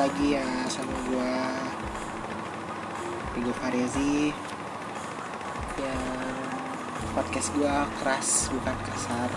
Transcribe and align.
lagi 0.00 0.32
ya 0.32 0.48
sama 0.72 0.96
gua 1.12 1.60
Rigo 3.36 3.52
Farezi. 3.60 4.32
Yang 5.76 6.04
podcast 7.12 7.48
gua 7.52 7.84
keras 8.00 8.48
bukan 8.48 8.76
kasar. 8.88 9.28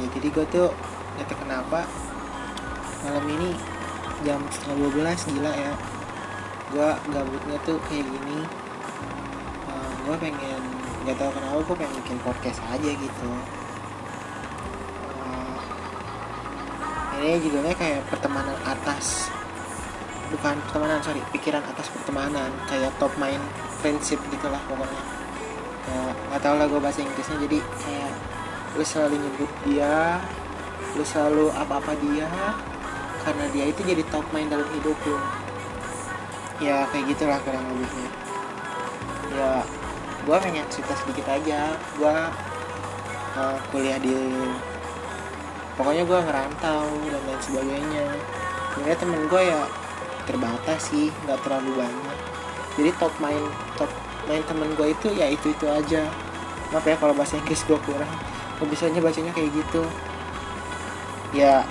Ya 0.00 0.06
jadi 0.16 0.28
gua 0.32 0.46
tuh 0.48 0.72
tau 1.20 1.36
kenapa 1.36 1.84
malam 3.04 3.28
ini 3.28 3.52
jam 4.24 4.40
setengah 4.48 4.88
12 4.88 5.36
gila 5.36 5.52
ya. 5.52 5.72
Gua 6.72 6.96
gabutnya 7.12 7.60
tuh 7.68 7.76
kayak 7.92 8.08
gini. 8.08 8.40
Uh, 9.68 9.92
gua 10.08 10.16
pengen 10.16 10.64
gak 11.04 11.20
tau 11.20 11.28
kenapa 11.36 11.60
gua 11.60 11.76
pengen 11.76 11.92
bikin 12.00 12.18
podcast 12.24 12.64
aja 12.72 12.88
gitu 12.88 13.30
ini 17.22 17.38
judulnya 17.42 17.74
kayak 17.74 18.06
pertemanan 18.10 18.54
atas. 18.64 19.32
Bukan 20.28 20.60
pertemanan 20.68 21.00
sorry 21.00 21.24
pikiran 21.32 21.64
atas 21.64 21.88
pertemanan. 21.92 22.52
Kayak 22.68 22.92
top 23.00 23.12
main 23.16 23.40
friendship 23.80 24.20
gitulah 24.28 24.60
pokoknya. 24.68 25.02
Ya 25.88 26.02
nggak 26.30 26.40
tau 26.44 26.54
lah 26.60 26.66
gue 26.68 26.80
bahasa 26.80 27.00
Inggrisnya. 27.00 27.38
Jadi 27.48 27.58
kayak 27.82 28.12
lu 28.76 28.84
selalu 28.84 29.16
nyebut 29.18 29.50
dia 29.64 30.20
lu 30.96 31.04
selalu 31.04 31.52
apa-apa 31.52 31.92
dia 32.00 32.28
karena 33.24 33.44
dia 33.52 33.64
itu 33.68 33.80
jadi 33.84 34.02
top 34.08 34.24
main 34.32 34.48
dalam 34.48 34.68
hidup 34.72 34.96
lu. 35.04 35.18
Ya 36.58 36.84
kayak 36.90 37.04
gitulah 37.12 37.38
kurang 37.42 37.64
lebihnya. 37.72 38.10
Ya 39.32 39.50
gue 40.26 40.36
pengen 40.44 40.66
cerita 40.68 40.94
sedikit 40.98 41.26
aja. 41.30 41.72
Gue 41.96 42.16
uh, 43.38 43.56
kuliah 43.72 43.96
di 44.02 44.14
pokoknya 45.78 46.02
gue 46.02 46.18
ngerantau 46.18 46.90
dan 47.06 47.22
lain 47.22 47.40
sebagainya. 47.40 48.06
Sebenarnya 48.74 48.98
temen 48.98 49.20
gue 49.30 49.42
ya 49.46 49.62
terbatas 50.26 50.80
sih 50.90 51.14
nggak 51.24 51.38
terlalu 51.46 51.86
banyak. 51.86 52.18
Jadi 52.74 52.90
top 52.98 53.14
main 53.22 53.42
top 53.78 53.90
main 54.26 54.42
temen 54.44 54.74
gue 54.74 54.90
itu 54.90 55.08
ya 55.14 55.30
itu 55.30 55.54
itu 55.54 55.66
aja. 55.70 56.10
Maaf 56.74 56.84
ya 56.84 56.98
kalau 56.98 57.14
bahasa 57.14 57.38
Inggris 57.38 57.62
gue 57.62 57.78
kurang. 57.86 58.12
Gue 58.58 58.66
bacanya 59.00 59.30
kayak 59.30 59.50
gitu. 59.54 59.82
Ya 61.30 61.62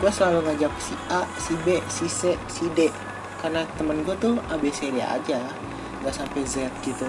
gue 0.00 0.08
selalu 0.08 0.48
ngajak 0.48 0.72
si 0.80 0.96
A 1.12 1.28
si 1.36 1.52
B 1.60 1.84
si 1.92 2.08
C 2.08 2.40
si 2.48 2.66
D. 2.72 2.88
Karena 3.44 3.68
temen 3.76 4.00
gue 4.00 4.16
tuh 4.16 4.40
A 4.48 4.56
B 4.56 4.72
C 4.72 4.88
D 4.88 4.98
aja. 5.04 5.44
Nggak 6.00 6.14
sampai 6.16 6.42
Z 6.48 6.72
gitu. 6.80 7.08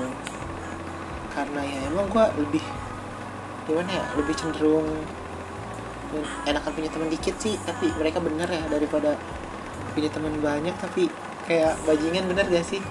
Karena 1.31 1.63
ya 1.63 1.79
emang 1.87 2.11
gue 2.11 2.25
lebih 2.43 2.63
gimana 3.69 3.89
ya 3.89 4.03
lebih 4.17 4.33
cenderung 4.33 4.87
enakan 6.43 6.71
punya 6.75 6.89
teman 6.91 7.07
dikit 7.07 7.35
sih 7.39 7.55
tapi 7.63 7.87
mereka 7.95 8.19
bener 8.19 8.49
ya 8.49 8.63
daripada 8.67 9.15
punya 9.95 10.09
teman 10.11 10.33
banyak 10.39 10.75
tapi 10.79 11.07
kayak 11.47 11.75
bajingan 11.83 12.27
bener 12.31 12.45
gak 12.47 12.65
sih? 12.67 12.81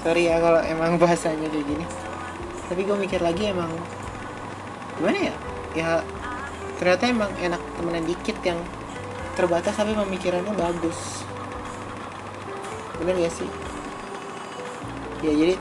Sorry 0.00 0.28
ya 0.28 0.40
kalau 0.40 0.60
emang 0.64 0.96
bahasanya 1.02 1.48
kayak 1.48 1.66
gini. 1.66 1.84
Tapi 2.70 2.80
gue 2.86 2.96
mikir 2.96 3.20
lagi 3.20 3.50
emang 3.50 3.70
gimana 5.00 5.32
ya? 5.32 5.34
Ya 5.76 5.88
ternyata 6.80 7.04
emang 7.08 7.30
enak 7.36 7.60
temenan 7.76 8.04
dikit 8.08 8.36
yang 8.44 8.60
terbatas 9.36 9.76
tapi 9.76 9.92
pemikirannya 9.96 10.52
bagus. 10.56 11.24
Bener 13.00 13.16
gak 13.16 13.34
sih? 13.34 13.48
Ya 15.20 15.32
jadi 15.36 15.54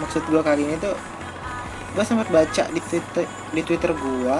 maksud 0.00 0.22
gue 0.28 0.42
kali 0.44 0.64
ini 0.64 0.76
tuh 0.80 0.96
gue 1.92 2.04
sempat 2.04 2.28
baca 2.32 2.64
di 2.72 2.80
twitter 2.80 3.28
di 3.52 3.60
twitter 3.60 3.92
gue 3.92 4.38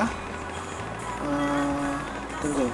uh, 1.28 1.95
tunggu. 2.41 2.69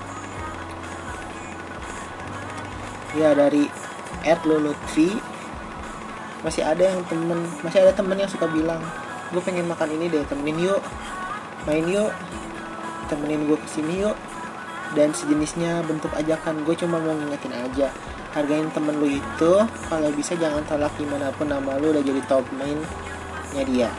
Ya 3.18 3.34
dari 3.34 3.66
Ed 4.22 4.40
Lutfi 4.46 5.18
masih 6.46 6.62
ada 6.62 6.86
yang 6.86 7.02
temen 7.10 7.42
masih 7.66 7.82
ada 7.82 7.90
temen 7.90 8.14
yang 8.14 8.30
suka 8.30 8.46
bilang 8.46 8.78
gue 9.34 9.42
pengen 9.42 9.66
makan 9.66 9.98
ini 9.98 10.06
deh 10.06 10.22
temenin 10.30 10.70
yuk 10.70 10.82
main 11.66 11.82
yuk 11.90 12.14
temenin 13.10 13.50
gue 13.50 13.58
ke 13.58 13.68
sini 13.68 14.06
yuk. 14.06 14.16
Dan 14.96 15.12
sejenisnya 15.12 15.84
bentuk 15.84 16.08
ajakan 16.16 16.64
gue 16.64 16.72
cuma 16.72 16.96
mau 16.96 17.12
ngingetin 17.12 17.52
aja 17.52 17.92
hargain 18.32 18.72
temen 18.72 18.96
lu 18.96 19.20
itu 19.20 19.52
kalau 19.90 20.08
bisa 20.16 20.32
jangan 20.32 20.64
tolak 20.64 20.92
di 20.96 21.04
mana 21.04 21.28
pun 21.36 21.44
nama 21.44 21.76
lu 21.76 21.92
udah 21.92 22.00
jadi 22.00 22.24
top 22.24 22.48
mainnya 22.56 23.64
dia 23.68 23.92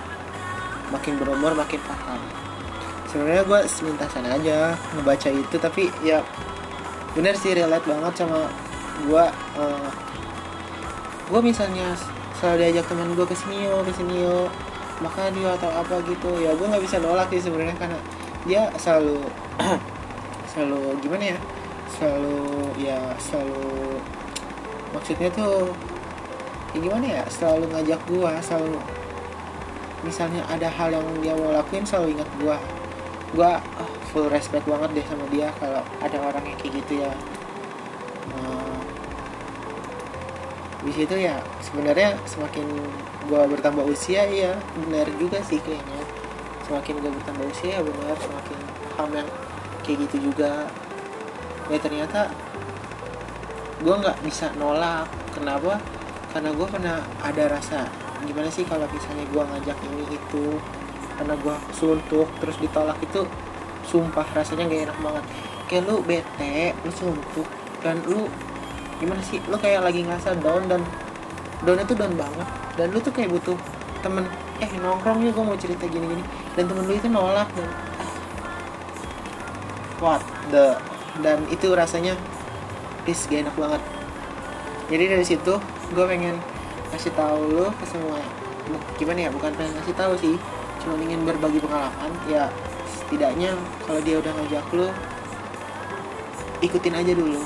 makin 0.93 1.17
berumur 1.17 1.53
makin 1.53 1.79
paham. 1.85 2.21
Sebenarnya 3.09 3.43
gue 3.45 3.59
selintasan 3.65 4.25
aja 4.29 4.77
ngebaca 4.93 5.29
itu 5.33 5.55
tapi 5.57 5.89
ya 6.05 6.21
bener 7.17 7.33
sih 7.33 7.57
relate 7.57 7.85
banget 7.89 8.21
sama 8.21 8.45
gue 9.05 9.25
uh, 9.57 9.89
gue 11.29 11.39
misalnya 11.41 11.97
selalu 12.37 12.57
diajak 12.65 12.85
teman 12.85 13.09
gue 13.17 13.25
ke 13.25 13.35
sini 13.35 13.65
yo 13.65 13.81
ke 13.81 13.91
sini 13.97 14.23
yo 14.23 14.45
makan 14.99 15.31
yuk 15.39 15.55
atau 15.59 15.71
apa 15.71 16.03
gitu 16.05 16.29
ya 16.43 16.51
gue 16.53 16.65
nggak 16.67 16.83
bisa 16.83 16.99
nolak 16.99 17.31
sih 17.31 17.43
sebenarnya 17.43 17.75
karena 17.79 17.99
dia 18.43 18.67
selalu 18.75 19.23
selalu 20.51 20.81
gimana 20.99 21.35
ya 21.35 21.39
selalu 21.97 22.39
ya 22.79 22.99
selalu 23.17 23.99
maksudnya 24.91 25.29
tuh 25.31 25.71
ya 26.75 26.79
gimana 26.83 27.05
ya 27.19 27.23
selalu 27.31 27.65
ngajak 27.73 28.01
gue 28.07 28.31
selalu 28.43 28.77
misalnya 30.03 30.45
ada 30.47 30.71
hal 30.71 30.95
yang 30.95 31.07
dia 31.19 31.35
mau 31.35 31.51
lakuin 31.51 31.83
selalu 31.83 32.15
ingat 32.15 32.29
gue 32.39 32.57
gue 33.29 33.51
oh, 33.61 33.91
full 34.09 34.27
respect 34.31 34.65
banget 34.65 34.89
deh 35.01 35.05
sama 35.05 35.25
dia 35.29 35.53
kalau 35.61 35.85
ada 36.01 36.17
orang 36.17 36.43
yang 36.49 36.57
kayak 36.57 36.81
gitu 36.81 37.05
ya. 37.05 37.13
Nah, 38.33 38.77
di 40.81 40.91
situ 40.95 41.13
ya 41.13 41.37
sebenarnya 41.61 42.17
semakin 42.25 42.65
gue 43.29 43.41
bertambah 43.53 43.85
usia 43.85 44.25
ya 44.25 44.57
benar 44.85 45.05
juga 45.21 45.37
sih 45.45 45.61
kayaknya. 45.61 46.01
Semakin 46.65 46.95
gue 47.05 47.11
bertambah 47.21 47.45
usia 47.53 47.69
ya 47.77 47.81
benar 47.85 48.15
semakin 48.17 48.57
paham 48.97 49.09
yang 49.13 49.29
kayak 49.85 49.97
gitu 50.09 50.33
juga. 50.33 50.65
Ya 51.69 51.77
ternyata 51.77 52.33
gue 53.85 53.93
nggak 53.93 54.25
bisa 54.25 54.49
nolak. 54.57 55.05
Kenapa? 55.37 55.77
Karena 56.33 56.49
gue 56.49 56.67
pernah 56.69 56.97
ada 57.21 57.43
rasa 57.45 57.85
gimana 58.27 58.49
sih 58.51 58.67
kalau 58.67 58.85
misalnya 58.91 59.25
gue 59.29 59.43
ngajak 59.43 59.77
ini 59.87 60.03
itu 60.11 60.45
karena 61.19 61.35
gue 61.35 61.55
suntuk 61.75 62.27
terus 62.39 62.55
ditolak 62.59 62.95
itu 63.03 63.27
sumpah 63.87 64.27
rasanya 64.35 64.67
gak 64.67 64.91
enak 64.91 64.97
banget. 65.03 65.23
Kayak 65.67 65.83
lu 65.87 65.95
bete 66.03 66.73
lu 66.83 66.91
suntuk 66.95 67.47
dan 67.83 67.99
lu 68.07 68.27
gimana 68.99 69.21
sih? 69.23 69.39
Lu 69.47 69.55
kayak 69.59 69.83
lagi 69.83 70.03
ngerasa 70.03 70.39
down 70.39 70.67
dan 70.67 70.81
down 71.63 71.79
itu 71.79 71.93
down 71.95 72.13
banget. 72.15 72.47
Dan 72.79 72.91
lu 72.95 72.99
tuh 73.03 73.11
kayak 73.11 73.31
butuh 73.31 73.57
temen 73.99 74.23
eh 74.63 74.71
nongkrong 74.79 75.23
nih 75.23 75.31
gue 75.35 75.43
mau 75.43 75.59
cerita 75.59 75.83
gini 75.87 76.07
gini 76.07 76.23
dan 76.55 76.67
temen 76.67 76.83
lu 76.87 76.95
itu 76.95 77.07
nolak 77.11 77.47
dan 77.55 77.67
what 79.99 80.23
the? 80.51 80.79
Dan 81.19 81.43
itu 81.51 81.75
rasanya 81.75 82.15
please 83.03 83.27
gak 83.27 83.43
enak 83.47 83.55
banget. 83.59 83.81
Jadi 84.89 85.03
dari 85.05 85.25
situ 85.27 85.53
gue 85.91 86.05
pengen 86.07 86.39
kasih 86.93 87.13
tahu 87.13 87.41
lu 87.53 87.67
ke 87.77 87.85
semua 87.85 88.17
gimana 89.01 89.25
ya 89.25 89.29
bukan 89.33 89.49
pengen 89.57 89.73
kasih 89.81 89.95
tahu 89.97 90.13
sih. 90.19 90.35
Cuma 90.83 90.95
ingin 91.01 91.25
berbagi 91.25 91.59
pengalaman. 91.61 92.11
Ya 92.29 92.53
setidaknya 92.85 93.57
kalau 93.83 94.01
dia 94.05 94.21
udah 94.21 94.31
ngajak 94.37 94.65
lu 94.73 94.87
ikutin 96.61 96.95
aja 96.97 97.13
dulu. 97.15 97.41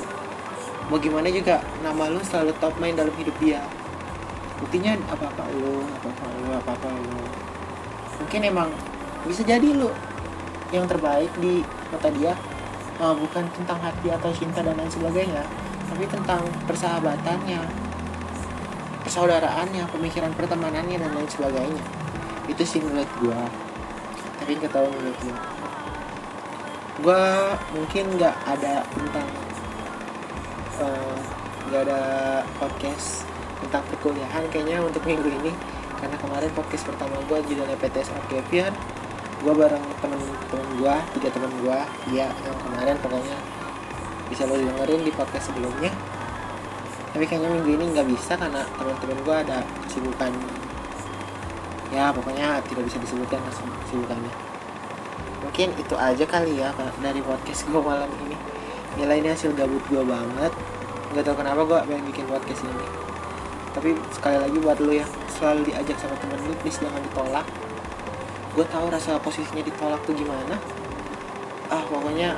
Mau 0.92 1.00
gimana 1.00 1.32
juga 1.32 1.64
nama 1.80 2.12
lu 2.12 2.20
selalu 2.20 2.52
top 2.60 2.76
main 2.76 2.92
dalam 2.92 3.14
hidup 3.16 3.34
dia. 3.40 3.64
Buktinya 4.60 4.96
apa 5.08 5.32
apa 5.32 5.44
lu 5.56 5.80
apa 5.80 6.08
apa 6.12 6.24
lu 6.44 6.50
apa 6.52 6.70
apa 6.76 6.88
lu. 6.92 7.20
Mungkin 8.20 8.40
emang 8.44 8.68
bisa 9.24 9.40
jadi 9.40 9.64
lu 9.72 9.88
yang 10.70 10.84
terbaik 10.84 11.32
di 11.40 11.64
mata 11.88 12.10
dia. 12.12 12.36
Uh, 12.94 13.10
bukan 13.10 13.42
tentang 13.58 13.82
hati 13.82 14.06
atau 14.06 14.30
cinta 14.30 14.62
dan 14.62 14.78
lain 14.78 14.86
sebagainya 14.86 15.42
tapi 15.94 16.10
tentang 16.10 16.42
persahabatannya 16.66 17.60
persaudaraannya 19.04 19.84
pemikiran 19.92 20.32
pertemanannya 20.34 20.96
dan 20.98 21.10
lain 21.12 21.28
sebagainya. 21.28 21.84
Itu 22.48 22.64
sih 22.64 22.80
menurut 22.80 23.08
gue 23.20 23.40
tapi 24.34 24.60
nggak 24.60 24.76
tahu 24.76 24.86
menurut 24.92 25.18
lo 25.24 25.36
gue 26.94 27.24
mungkin 27.74 28.04
nggak 28.20 28.36
ada 28.44 28.86
tentang 28.86 29.28
nggak 31.66 31.80
uh, 31.80 31.86
ada 31.90 32.00
podcast 32.60 33.26
tentang 33.64 33.82
perkuliahan 33.88 34.44
kayaknya 34.52 34.84
untuk 34.84 35.02
minggu 35.08 35.26
ini. 35.42 35.52
Karena 35.98 36.20
kemarin 36.20 36.52
podcast 36.52 36.84
pertama 36.84 37.16
gue 37.24 37.38
judulnya 37.48 37.80
PTS 37.80 38.12
Arkevian 38.12 38.74
gue 39.44 39.52
bareng 39.52 39.84
temen-temen 40.00 40.68
gue 40.80 40.94
tiga 41.20 41.28
temen 41.36 41.52
gue 41.60 41.78
dia 42.08 42.32
yang 42.32 42.58
kemarin 42.64 42.96
pokoknya 42.96 43.36
bisa 44.32 44.48
lo 44.48 44.56
dengerin 44.56 45.04
di 45.04 45.12
podcast 45.12 45.52
sebelumnya 45.52 45.92
tapi 47.14 47.30
kayaknya 47.30 47.46
minggu 47.46 47.70
ini 47.78 47.84
nggak 47.94 48.10
bisa 48.10 48.34
karena 48.34 48.66
teman-teman 48.74 49.18
gue 49.22 49.36
ada 49.46 49.58
kesibukan. 49.86 50.34
Ya 51.94 52.10
pokoknya 52.10 52.58
tidak 52.66 52.90
bisa 52.90 52.98
disebutkan 52.98 53.38
kesibukannya. 53.86 54.34
Mungkin 55.46 55.68
itu 55.78 55.94
aja 55.94 56.26
kali 56.26 56.58
ya 56.58 56.74
dari 56.98 57.22
podcast 57.22 57.70
gue 57.70 57.78
malam 57.78 58.10
ini. 58.26 58.34
Nilai 58.98 59.22
ini 59.22 59.30
hasil 59.30 59.54
gabut 59.54 59.78
gue 59.86 60.02
banget. 60.02 60.50
Nggak 61.14 61.22
tahu 61.30 61.36
kenapa 61.38 61.62
gue 61.62 61.78
pengen 61.86 62.04
bikin 62.10 62.26
podcast 62.26 62.66
ini. 62.66 62.86
Tapi 63.78 63.94
sekali 64.10 64.38
lagi 64.42 64.58
buat 64.58 64.82
lu 64.82 64.98
yang 64.98 65.10
selalu 65.38 65.70
diajak 65.70 65.94
sama 66.02 66.18
temen 66.18 66.42
lu 66.42 66.54
please 66.66 66.82
jangan 66.82 66.98
ditolak. 66.98 67.46
Gue 68.58 68.66
tahu 68.66 68.90
rasa 68.90 69.22
posisinya 69.22 69.62
ditolak 69.62 70.02
tuh 70.02 70.18
gimana. 70.18 70.58
Ah 71.70 71.86
pokoknya 71.86 72.34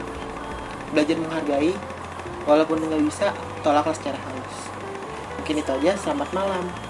belajar 0.92 1.16
menghargai 1.16 1.72
walaupun 2.46 2.80
nggak 2.80 3.02
bisa 3.04 3.34
tolaklah 3.60 3.94
secara 3.94 4.18
halus. 4.18 4.56
Mungkin 5.40 5.62
itu 5.62 5.70
aja. 5.70 5.92
Selamat 5.98 6.30
malam 6.32 6.85